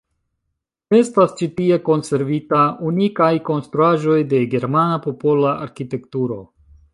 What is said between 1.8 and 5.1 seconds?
konservita unikaj konstruaĵoj de germana